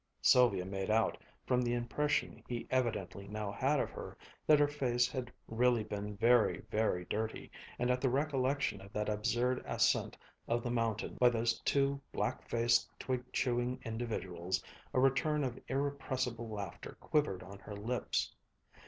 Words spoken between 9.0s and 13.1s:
absurd ascent of the mountain by those two black faced,